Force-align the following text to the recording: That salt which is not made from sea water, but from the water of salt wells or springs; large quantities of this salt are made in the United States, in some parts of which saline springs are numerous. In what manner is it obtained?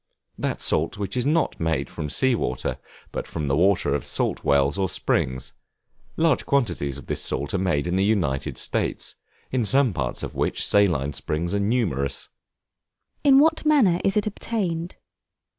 That 0.39 0.63
salt 0.63 0.97
which 0.97 1.15
is 1.15 1.27
not 1.27 1.59
made 1.59 1.87
from 1.87 2.09
sea 2.09 2.33
water, 2.33 2.79
but 3.11 3.27
from 3.27 3.45
the 3.45 3.55
water 3.55 3.93
of 3.93 4.03
salt 4.03 4.43
wells 4.43 4.75
or 4.75 4.89
springs; 4.89 5.53
large 6.17 6.43
quantities 6.43 6.97
of 6.97 7.05
this 7.05 7.21
salt 7.21 7.53
are 7.53 7.59
made 7.59 7.85
in 7.85 7.97
the 7.97 8.03
United 8.03 8.57
States, 8.57 9.15
in 9.51 9.63
some 9.63 9.93
parts 9.93 10.23
of 10.23 10.33
which 10.33 10.65
saline 10.65 11.13
springs 11.13 11.53
are 11.53 11.59
numerous. 11.59 12.29
In 13.23 13.37
what 13.37 13.63
manner 13.63 14.01
is 14.03 14.17
it 14.17 14.25
obtained? 14.25 14.95